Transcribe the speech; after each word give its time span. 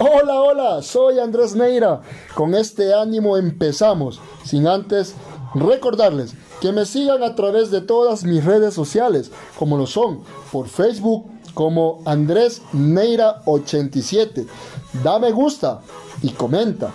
Hola, 0.00 0.40
hola, 0.40 0.82
soy 0.82 1.18
Andrés 1.18 1.56
Neira. 1.56 2.02
Con 2.36 2.54
este 2.54 2.94
ánimo 2.94 3.36
empezamos, 3.36 4.20
sin 4.44 4.68
antes 4.68 5.16
recordarles 5.56 6.34
que 6.60 6.70
me 6.70 6.86
sigan 6.86 7.24
a 7.24 7.34
través 7.34 7.72
de 7.72 7.80
todas 7.80 8.22
mis 8.22 8.44
redes 8.44 8.74
sociales, 8.74 9.32
como 9.58 9.76
lo 9.76 9.88
son 9.88 10.20
por 10.52 10.68
Facebook 10.68 11.26
como 11.52 12.00
Andrés 12.04 12.62
Neira 12.72 13.42
87. 13.44 14.46
Da 15.02 15.18
me 15.18 15.32
gusta 15.32 15.80
y 16.22 16.28
comenta. 16.28 16.92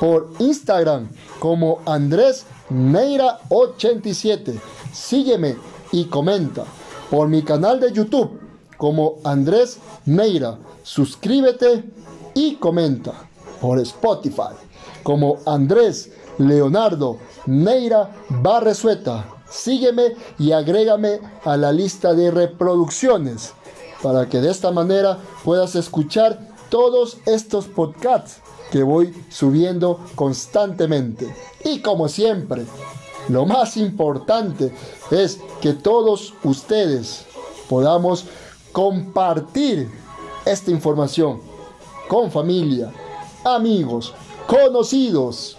Por 0.00 0.32
Instagram 0.40 1.10
como 1.38 1.78
Andrés 1.86 2.44
Neira 2.70 3.38
87. 3.50 4.58
Sígueme 4.92 5.56
y 5.92 6.06
comenta. 6.06 6.64
Por 7.08 7.28
mi 7.28 7.42
canal 7.42 7.78
de 7.78 7.92
YouTube 7.92 8.39
como 8.80 9.18
Andrés 9.24 9.78
Neira. 10.06 10.58
Suscríbete 10.82 11.84
y 12.34 12.54
comenta. 12.56 13.12
Por 13.60 13.78
Spotify 13.78 14.56
como 15.02 15.38
Andrés 15.44 16.10
Leonardo 16.38 17.18
Neira 17.46 18.10
Barresueta. 18.30 19.26
Sígueme 19.50 20.14
y 20.38 20.52
agrégame 20.52 21.20
a 21.44 21.58
la 21.58 21.72
lista 21.72 22.14
de 22.14 22.30
reproducciones 22.30 23.52
para 24.02 24.28
que 24.30 24.40
de 24.40 24.50
esta 24.50 24.70
manera 24.70 25.18
puedas 25.44 25.74
escuchar 25.74 26.38
todos 26.70 27.18
estos 27.26 27.66
podcasts 27.66 28.40
que 28.70 28.82
voy 28.82 29.12
subiendo 29.28 30.00
constantemente. 30.14 31.34
Y 31.64 31.80
como 31.80 32.08
siempre, 32.08 32.64
lo 33.28 33.44
más 33.44 33.76
importante 33.76 34.72
es 35.10 35.38
que 35.60 35.74
todos 35.74 36.32
ustedes 36.44 37.26
podamos 37.68 38.26
compartir 38.72 39.90
esta 40.44 40.70
información 40.70 41.40
con 42.08 42.30
familia, 42.30 42.92
amigos, 43.44 44.14
conocidos. 44.46 45.58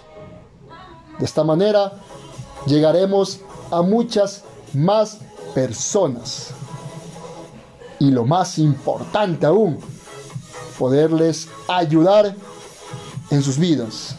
De 1.18 1.24
esta 1.24 1.44
manera 1.44 1.92
llegaremos 2.66 3.40
a 3.70 3.82
muchas 3.82 4.44
más 4.72 5.18
personas. 5.54 6.50
Y 7.98 8.10
lo 8.10 8.24
más 8.24 8.58
importante 8.58 9.46
aún, 9.46 9.78
poderles 10.78 11.48
ayudar 11.68 12.34
en 13.30 13.42
sus 13.42 13.58
vidas. 13.58 14.16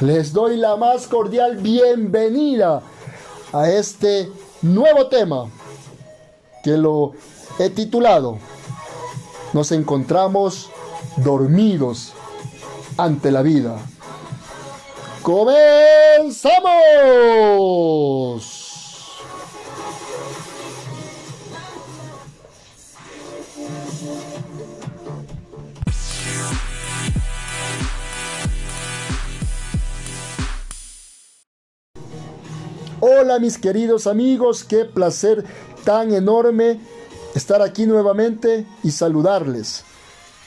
Les 0.00 0.32
doy 0.32 0.56
la 0.56 0.76
más 0.76 1.06
cordial 1.06 1.56
bienvenida 1.56 2.82
a 3.52 3.70
este 3.70 4.30
nuevo 4.62 5.06
tema 5.08 5.48
que 6.66 6.76
lo 6.76 7.12
he 7.60 7.70
titulado 7.70 8.38
Nos 9.52 9.70
encontramos 9.70 10.68
dormidos 11.18 12.12
ante 12.98 13.30
la 13.30 13.42
vida. 13.42 13.78
¡Comenzamos! 15.22 16.56
Hola 32.98 33.38
mis 33.38 33.56
queridos 33.56 34.08
amigos, 34.08 34.64
qué 34.64 34.84
placer 34.84 35.44
tan 35.86 36.12
enorme 36.12 36.80
estar 37.36 37.62
aquí 37.62 37.86
nuevamente 37.86 38.66
y 38.82 38.90
saludarles. 38.90 39.84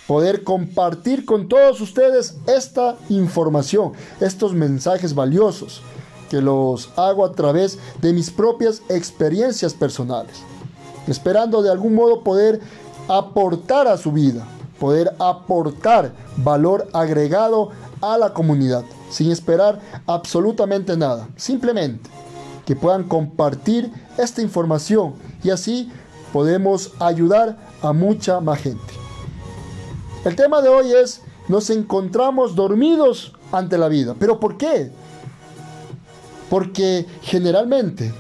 Poder 0.06 0.44
compartir 0.44 1.24
con 1.24 1.48
todos 1.48 1.80
ustedes 1.80 2.36
esta 2.46 2.98
información, 3.08 3.94
estos 4.20 4.54
mensajes 4.54 5.16
valiosos 5.16 5.82
que 6.30 6.42
los 6.42 6.90
hago 6.98 7.24
a 7.24 7.32
través 7.32 7.80
de 8.02 8.12
mis 8.12 8.30
propias 8.32 8.82
experiencias 8.90 9.74
personales. 9.74 10.42
Esperando 11.08 11.62
de 11.62 11.72
algún 11.72 11.96
modo 11.96 12.22
poder 12.22 12.60
aportar 13.08 13.88
a 13.88 13.96
su 13.96 14.12
vida, 14.12 14.46
poder 14.78 15.16
aportar 15.20 16.12
valor 16.36 16.90
agregado 16.92 17.70
a 18.02 18.18
la 18.18 18.34
comunidad, 18.34 18.84
sin 19.10 19.32
esperar 19.32 19.80
absolutamente 20.06 20.98
nada. 20.98 21.30
Simplemente 21.38 22.10
que 22.66 22.76
puedan 22.76 23.06
compartir 23.06 23.90
esta 24.18 24.42
información 24.42 25.29
y 25.44 25.50
así 25.50 25.92
podemos 26.34 26.94
ayudar 27.00 27.58
a 27.82 27.94
mucha 27.94 28.40
más 28.40 28.62
gente. 28.62 28.94
El 30.26 30.36
tema 30.36 30.62
de 30.62 30.70
hoy 30.70 30.92
es, 30.92 31.22
nos 31.48 31.70
encontramos 31.70 32.56
dormidos 32.56 33.34
ante 33.52 33.78
la 33.78 33.88
vida. 33.88 34.16
¿Pero 34.20 34.40
por 34.40 34.58
qué? 34.58 34.92
Porque 36.50 37.06
generalmente 37.22 38.14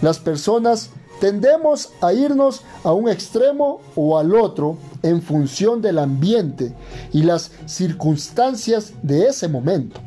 las 0.00 0.18
personas 0.18 0.90
tendemos 1.20 1.90
a 2.00 2.12
irnos 2.12 2.62
a 2.82 2.92
un 2.92 3.08
extremo 3.08 3.80
o 3.94 4.18
al 4.18 4.34
otro 4.34 4.76
en 5.02 5.22
función 5.22 5.80
del 5.80 5.98
ambiente 5.98 6.74
y 7.12 7.22
las 7.22 7.52
circunstancias 7.66 8.92
de 9.02 9.28
ese 9.28 9.48
momento. 9.48 10.00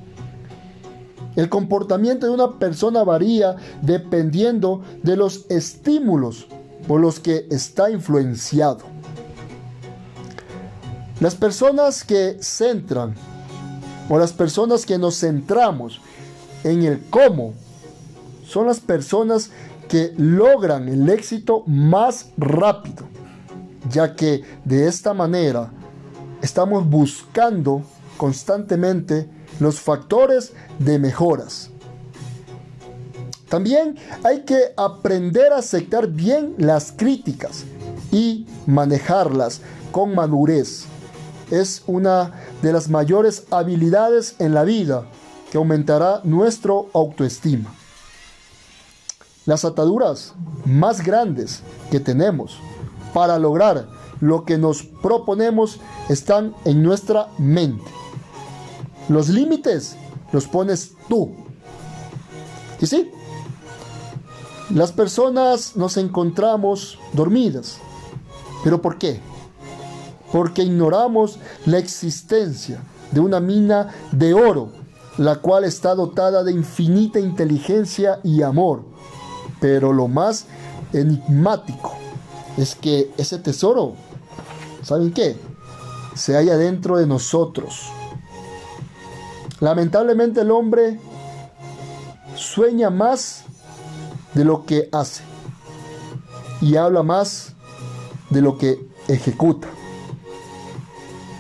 El 1.36 1.50
comportamiento 1.50 2.28
de 2.28 2.34
una 2.34 2.60
persona 2.60 3.04
varía 3.04 3.58
dependiendo 3.82 4.82
de 5.04 5.18
los 5.18 5.46
estímulos 5.50 6.48
por 6.88 7.02
los 7.02 7.20
que 7.20 7.48
está 7.50 7.90
influenciado. 7.90 8.80
Las 11.20 11.36
personas 11.36 12.04
que 12.04 12.38
centran 12.42 13.16
o 14.10 14.18
las 14.18 14.34
personas 14.34 14.86
que 14.86 14.98
nos 14.98 15.20
centramos 15.20 16.00
en 16.64 16.84
el 16.84 17.02
cómo 17.10 17.54
son 18.46 18.68
las 18.68 18.80
personas 18.80 19.50
que 19.88 20.14
logran 20.18 20.88
el 20.88 21.10
éxito 21.10 21.64
más 21.68 22.32
rápido, 22.38 23.06
ya 23.90 24.16
que 24.16 24.44
de 24.64 24.88
esta 24.88 25.14
manera 25.14 25.72
estamos 26.42 26.88
buscando 26.88 27.82
constantemente 28.18 29.30
los 29.60 29.80
factores 29.80 30.54
de 30.80 31.00
mejoras. 31.00 31.70
También 33.50 33.98
hay 34.24 34.42
que 34.42 34.74
aprender 34.76 35.54
a 35.54 35.60
aceptar 35.60 36.08
bien 36.08 36.56
las 36.58 36.92
críticas 36.92 37.64
y 38.12 38.48
manejarlas 38.66 39.62
con 39.92 40.16
madurez. 40.16 40.86
Es 41.52 41.84
una 41.86 42.34
de 42.62 42.74
las 42.74 42.90
mayores 42.90 43.46
habilidades 43.52 44.36
en 44.40 44.54
la 44.54 44.64
vida 44.64 45.06
que 45.52 45.58
aumentará 45.58 46.22
nuestro 46.24 46.90
autoestima. 46.94 47.74
Las 49.46 49.64
ataduras 49.64 50.34
más 50.66 51.04
grandes 51.04 51.62
que 51.92 52.00
tenemos 52.00 52.58
para 53.14 53.38
lograr 53.38 53.88
lo 54.20 54.44
que 54.44 54.58
nos 54.58 54.84
proponemos 54.84 55.80
están 56.10 56.56
en 56.66 56.82
nuestra 56.82 57.28
mente. 57.38 57.86
Los 59.08 59.30
límites 59.30 59.96
los 60.32 60.48
pones 60.48 60.94
tú. 61.08 61.32
Y 62.82 62.88
sí, 62.88 63.12
las 64.72 64.92
personas 64.92 65.76
nos 65.76 65.98
encontramos 65.98 66.98
dormidas. 67.14 67.78
¿Pero 68.64 68.82
por 68.82 68.98
qué? 68.98 69.20
Porque 70.32 70.64
ignoramos 70.64 71.38
la 71.66 71.78
existencia 71.78 72.82
de 73.12 73.20
una 73.20 73.40
mina 73.40 73.94
de 74.12 74.34
oro, 74.34 74.72
la 75.18 75.36
cual 75.38 75.64
está 75.64 75.94
dotada 75.94 76.44
de 76.44 76.52
infinita 76.52 77.20
inteligencia 77.20 78.20
y 78.24 78.42
amor. 78.42 78.84
Pero 79.62 79.94
lo 79.94 80.08
más 80.08 80.48
enigmático 80.94 81.94
es 82.58 82.76
que 82.76 83.12
ese 83.18 83.38
tesoro, 83.38 83.94
¿saben 84.82 85.14
qué? 85.14 85.38
Se 86.16 86.34
halla 86.36 86.58
dentro 86.58 86.98
de 86.98 87.06
nosotros 87.06 87.92
Lamentablemente 89.60 90.42
el 90.42 90.52
hombre 90.52 91.00
sueña 92.36 92.90
más 92.90 93.46
de 94.34 94.44
lo 94.44 94.66
que 94.66 94.90
hace 94.92 95.24
y 96.62 96.76
habla 96.76 97.04
más 97.04 97.54
de 98.30 98.42
lo 98.42 98.58
que 98.58 98.90
ejecuta. 99.08 99.68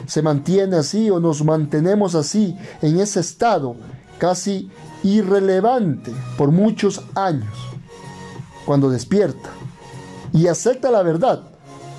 Se 0.08 0.22
mantiene 0.22 0.78
así 0.78 1.10
o 1.10 1.20
nos 1.20 1.44
mantenemos 1.44 2.16
así 2.16 2.56
en 2.82 3.00
ese 3.00 3.20
estado 3.20 3.76
casi 4.18 4.70
irrelevante 5.04 6.14
por 6.38 6.52
muchos 6.52 7.02
años. 7.16 7.54
Cuando 8.66 8.90
despierta 8.90 9.50
y 10.32 10.48
acepta 10.48 10.90
la 10.90 11.04
verdad, 11.04 11.44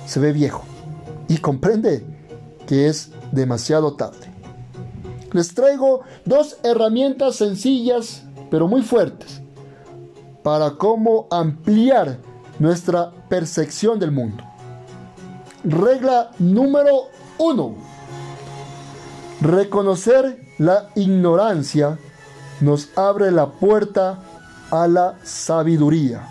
se 0.07 0.19
ve 0.19 0.31
viejo 0.31 0.63
y 1.27 1.37
comprende 1.37 2.05
que 2.65 2.87
es 2.87 3.11
demasiado 3.31 3.93
tarde 3.93 4.26
les 5.37 5.53
traigo 5.53 6.01
dos 6.25 6.57
herramientas 6.63 7.35
sencillas 7.35 8.23
pero 8.49 8.67
muy 8.67 8.81
fuertes 8.81 9.39
para 10.43 10.71
cómo 10.71 11.27
ampliar 11.29 12.17
nuestra 12.57 13.11
percepción 13.29 13.99
del 13.99 14.11
mundo. 14.11 14.43
regla 15.63 16.31
número 16.39 17.09
uno. 17.37 17.75
Reconocer 19.41 20.41
la 20.57 20.89
ignorancia 20.95 21.99
nos 22.61 22.89
abre 22.97 23.31
la 23.31 23.51
puerta 23.51 24.19
a 24.71 24.87
la 24.87 25.19
sabiduría. 25.23 26.27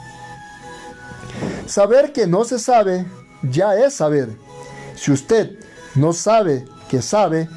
Saber 1.67 2.13
que 2.13 2.27
no 2.27 2.45
se 2.45 2.59
sabe 2.59 3.07
ya 3.43 3.77
es 3.77 3.95
saber. 3.95 4.37
Si 4.97 5.13
usted 5.13 5.59
no 5.95 6.13
sabe 6.13 6.65
que 6.89 7.03
sabe, 7.03 7.49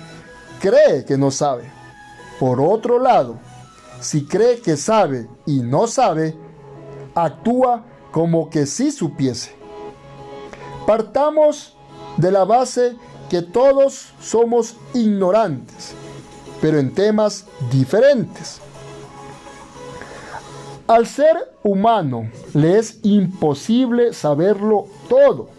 cree 0.59 1.05
que 1.05 1.17
no 1.17 1.31
sabe. 1.31 1.71
Por 2.39 2.61
otro 2.61 2.99
lado, 2.99 3.37
si 3.99 4.25
cree 4.25 4.61
que 4.61 4.77
sabe 4.77 5.27
y 5.45 5.59
no 5.59 5.87
sabe, 5.87 6.35
actúa 7.15 7.83
como 8.11 8.49
que 8.49 8.65
sí 8.65 8.91
supiese. 8.91 9.55
Partamos 10.85 11.75
de 12.17 12.31
la 12.31 12.45
base 12.45 12.95
que 13.29 13.41
todos 13.41 14.13
somos 14.21 14.75
ignorantes, 14.93 15.93
pero 16.61 16.79
en 16.79 16.93
temas 16.93 17.45
diferentes. 17.71 18.61
Al 20.87 21.05
ser 21.05 21.53
humano 21.61 22.31
le 22.53 22.79
es 22.79 22.99
imposible 23.03 24.13
saberlo 24.13 24.87
todo. 25.07 25.49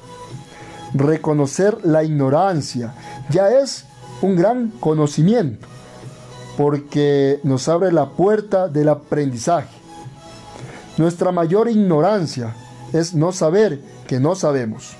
Reconocer 0.93 1.87
la 1.87 2.03
ignorancia 2.03 2.95
ya 3.31 3.49
es 3.51 3.85
un 4.23 4.37
gran 4.37 4.69
conocimiento, 4.81 5.67
porque 6.57 7.41
nos 7.43 7.69
abre 7.69 7.93
la 7.93 8.11
puerta 8.11 8.69
del 8.69 8.89
aprendizaje. 8.89 9.77
Nuestra 10.97 11.33
mayor 11.33 11.69
ignorancia 11.69 12.55
es 12.93 13.15
no 13.15 13.33
saber 13.33 13.81
que 14.07 14.21
no 14.21 14.35
sabemos. 14.35 14.93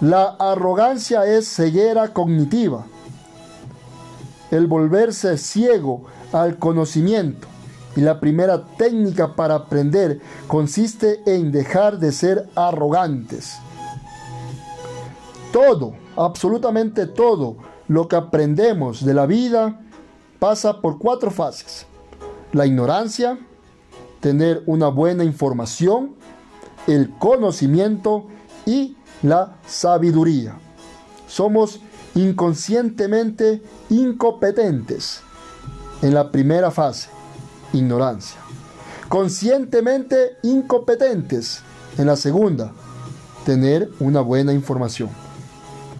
La 0.00 0.24
arrogancia 0.38 1.26
es 1.26 1.46
ceguera 1.48 2.12
cognitiva, 2.12 2.86
el 4.50 4.66
volverse 4.66 5.38
ciego 5.38 6.04
al 6.32 6.58
conocimiento. 6.58 7.48
Y 7.94 8.00
la 8.00 8.20
primera 8.20 8.64
técnica 8.78 9.34
para 9.34 9.54
aprender 9.54 10.20
consiste 10.46 11.20
en 11.26 11.52
dejar 11.52 11.98
de 11.98 12.10
ser 12.10 12.48
arrogantes. 12.54 13.56
Todo, 15.52 15.94
absolutamente 16.16 17.06
todo 17.06 17.56
lo 17.88 18.08
que 18.08 18.16
aprendemos 18.16 19.04
de 19.04 19.14
la 19.14 19.26
vida 19.26 19.80
pasa 20.38 20.80
por 20.80 20.98
cuatro 20.98 21.30
fases. 21.30 21.86
La 22.52 22.66
ignorancia, 22.66 23.38
tener 24.20 24.62
una 24.66 24.88
buena 24.88 25.24
información, 25.24 26.14
el 26.86 27.10
conocimiento 27.18 28.26
y 28.66 28.96
la 29.22 29.56
sabiduría. 29.66 30.58
Somos 31.26 31.80
inconscientemente 32.14 33.62
incompetentes 33.88 35.22
en 36.02 36.14
la 36.14 36.30
primera 36.30 36.70
fase, 36.70 37.08
ignorancia. 37.72 38.38
Conscientemente 39.08 40.36
incompetentes 40.42 41.62
en 41.98 42.06
la 42.06 42.16
segunda, 42.16 42.72
tener 43.44 43.90
una 44.00 44.20
buena 44.20 44.52
información. 44.52 45.21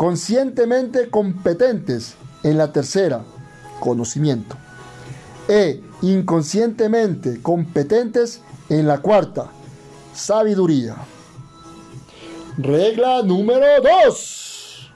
Conscientemente 0.02 1.10
competentes 1.10 2.16
en 2.42 2.58
la 2.58 2.72
tercera, 2.72 3.22
conocimiento. 3.78 4.56
E 5.46 5.80
inconscientemente 6.02 7.40
competentes 7.40 8.42
en 8.68 8.88
la 8.88 8.98
cuarta, 8.98 9.46
sabiduría. 10.12 10.96
Regla 12.58 13.22
número 13.22 13.64
2. 14.04 14.92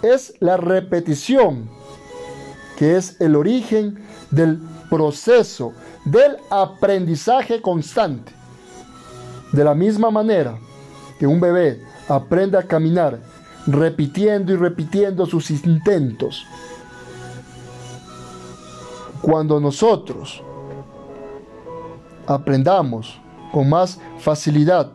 Es 0.00 0.32
la 0.40 0.56
repetición, 0.56 1.68
que 2.78 2.96
es 2.96 3.20
el 3.20 3.36
origen 3.36 4.02
del 4.30 4.58
proceso 4.88 5.74
del 6.06 6.38
aprendizaje 6.48 7.60
constante. 7.60 8.32
De 9.52 9.62
la 9.64 9.74
misma 9.74 10.10
manera 10.10 10.58
que 11.18 11.26
un 11.26 11.40
bebé 11.40 11.84
aprende 12.08 12.56
a 12.56 12.62
caminar 12.62 13.35
repitiendo 13.66 14.52
y 14.52 14.56
repitiendo 14.56 15.26
sus 15.26 15.50
intentos. 15.50 16.44
Cuando 19.22 19.58
nosotros 19.60 20.42
aprendamos 22.26 23.18
con 23.52 23.68
más 23.68 23.98
facilidad 24.18 24.90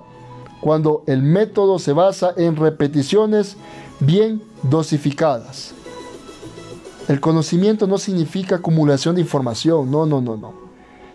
cuando 0.61 1.03
el 1.07 1.23
método 1.23 1.79
se 1.79 1.91
basa 1.91 2.33
en 2.37 2.55
repeticiones 2.55 3.57
bien 3.99 4.41
dosificadas. 4.61 5.73
El 7.07 7.19
conocimiento 7.19 7.87
no 7.87 7.97
significa 7.97 8.57
acumulación 8.57 9.15
de 9.15 9.21
información, 9.21 9.89
no, 9.89 10.05
no, 10.05 10.21
no, 10.21 10.37
no, 10.37 10.53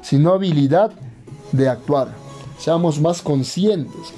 sino 0.03 0.33
habilidad 0.33 0.91
de 1.53 1.69
actuar. 1.69 2.09
Seamos 2.59 3.01
más 3.01 3.23
conscientes 3.23 4.13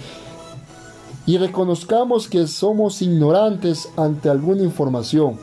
y 1.28 1.36
reconozcamos 1.36 2.26
que 2.26 2.46
somos 2.46 3.02
ignorantes 3.02 3.90
ante 3.98 4.30
alguna 4.30 4.62
información. 4.62 5.36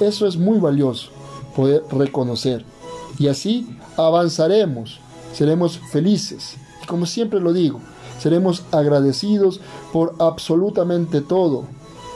Eso 0.00 0.26
es 0.26 0.38
muy 0.38 0.58
valioso, 0.58 1.10
poder 1.54 1.84
reconocer. 1.90 2.64
Y 3.18 3.28
así 3.28 3.68
avanzaremos, 3.98 5.00
seremos 5.34 5.80
felices. 5.92 6.56
Y 6.82 6.86
como 6.86 7.04
siempre 7.04 7.40
lo 7.40 7.52
digo, 7.52 7.78
seremos 8.18 8.64
agradecidos 8.72 9.60
por 9.92 10.14
absolutamente 10.18 11.20
todo 11.20 11.66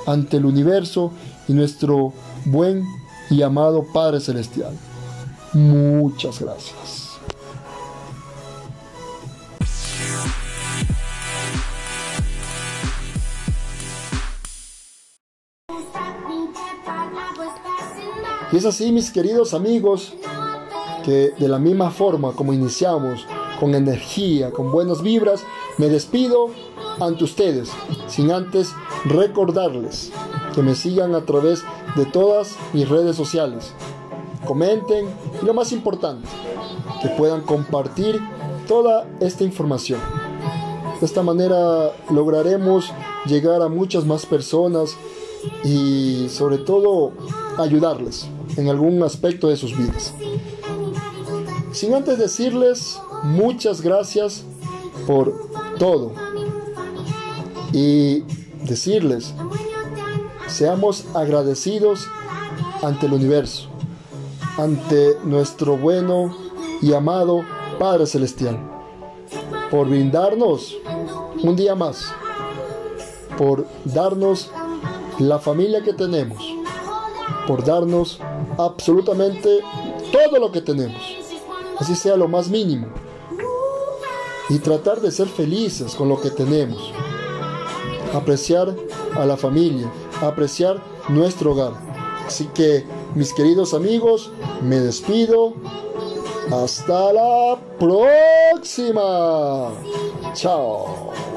ante 0.06 0.38
el 0.38 0.46
universo 0.46 1.12
y 1.48 1.52
nuestro 1.52 2.14
buen 2.46 2.82
y 3.28 3.42
amado 3.42 3.84
Padre 3.92 4.20
Celestial. 4.20 4.72
Muchas 5.52 6.40
gracias. 6.40 7.01
Y 18.52 18.58
es 18.58 18.66
así, 18.66 18.92
mis 18.92 19.10
queridos 19.10 19.54
amigos, 19.54 20.12
que 21.06 21.32
de 21.38 21.48
la 21.48 21.58
misma 21.58 21.90
forma 21.90 22.32
como 22.32 22.52
iniciamos 22.52 23.26
con 23.58 23.74
energía, 23.74 24.50
con 24.50 24.70
buenas 24.70 25.00
vibras, 25.00 25.42
me 25.78 25.88
despido 25.88 26.50
ante 27.00 27.24
ustedes, 27.24 27.70
sin 28.08 28.30
antes 28.30 28.74
recordarles 29.06 30.12
que 30.54 30.60
me 30.60 30.74
sigan 30.74 31.14
a 31.14 31.24
través 31.24 31.64
de 31.96 32.04
todas 32.04 32.56
mis 32.74 32.86
redes 32.86 33.16
sociales. 33.16 33.72
Comenten 34.44 35.06
y 35.40 35.46
lo 35.46 35.54
más 35.54 35.72
importante, 35.72 36.28
que 37.00 37.08
puedan 37.08 37.40
compartir 37.40 38.20
toda 38.68 39.06
esta 39.20 39.44
información. 39.44 40.00
De 41.00 41.06
esta 41.06 41.22
manera 41.22 41.92
lograremos 42.10 42.92
llegar 43.24 43.62
a 43.62 43.68
muchas 43.68 44.04
más 44.04 44.26
personas 44.26 44.94
y 45.64 46.28
sobre 46.28 46.58
todo 46.58 47.12
ayudarles 47.56 48.28
en 48.56 48.68
algún 48.68 49.02
aspecto 49.02 49.48
de 49.48 49.56
sus 49.56 49.76
vidas. 49.76 50.14
Sin 51.72 51.94
antes 51.94 52.18
decirles 52.18 53.00
muchas 53.22 53.80
gracias 53.80 54.44
por 55.06 55.34
todo. 55.78 56.12
Y 57.72 58.24
decirles, 58.64 59.32
seamos 60.46 61.06
agradecidos 61.14 62.06
ante 62.82 63.06
el 63.06 63.14
universo, 63.14 63.68
ante 64.58 65.16
nuestro 65.24 65.76
bueno 65.76 66.36
y 66.82 66.92
amado 66.92 67.44
Padre 67.78 68.06
Celestial, 68.06 68.58
por 69.70 69.88
brindarnos 69.88 70.76
un 71.42 71.56
día 71.56 71.74
más, 71.74 72.12
por 73.38 73.66
darnos 73.84 74.50
la 75.18 75.38
familia 75.38 75.82
que 75.82 75.94
tenemos, 75.94 76.44
por 77.46 77.64
darnos 77.64 78.20
absolutamente 78.58 79.60
todo 80.12 80.38
lo 80.38 80.52
que 80.52 80.60
tenemos 80.60 81.22
así 81.82 81.94
sea 81.94 82.16
lo 82.16 82.28
más 82.28 82.48
mínimo. 82.48 82.86
Y 84.48 84.58
tratar 84.58 85.00
de 85.00 85.10
ser 85.10 85.28
felices 85.28 85.94
con 85.94 86.08
lo 86.08 86.20
que 86.20 86.30
tenemos. 86.30 86.92
Apreciar 88.14 88.74
a 89.14 89.24
la 89.24 89.36
familia, 89.36 89.90
apreciar 90.20 90.82
nuestro 91.08 91.52
hogar. 91.52 91.72
Así 92.26 92.46
que, 92.54 92.84
mis 93.14 93.32
queridos 93.32 93.74
amigos, 93.74 94.30
me 94.62 94.78
despido. 94.80 95.54
Hasta 96.50 97.12
la 97.12 97.58
próxima. 97.78 99.70
Chao. 100.34 101.31